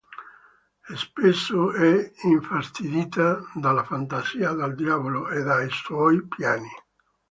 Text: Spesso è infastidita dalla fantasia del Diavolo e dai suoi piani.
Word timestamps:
Spesso 0.95 1.73
è 1.73 2.11
infastidita 2.23 3.39
dalla 3.53 3.83
fantasia 3.83 4.51
del 4.53 4.73
Diavolo 4.73 5.29
e 5.29 5.43
dai 5.43 5.69
suoi 5.69 6.25
piani. 6.27 6.69